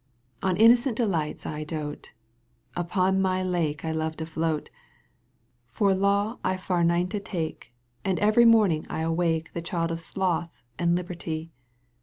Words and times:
On 0.41 0.57
innocent 0.57 0.97
delights 0.97 1.45
I 1.45 1.63
dote. 1.63 2.11
Upon 2.75 3.21
my 3.21 3.43
lake 3.43 3.85
I 3.85 3.91
love 3.91 4.17
to 4.17 4.25
float. 4.25 4.71
For 5.67 5.93
law 5.93 6.39
I 6.43 6.57
far 6.57 6.81
niente 6.81 7.23
take 7.23 7.71
And 8.03 8.17
every 8.17 8.45
morning 8.45 8.87
I 8.89 9.01
awake 9.01 9.51
\The 9.53 9.61
child 9.61 9.91
of 9.91 10.01
sloth 10.01 10.63
and 10.79 10.95
liberty. 10.95 11.51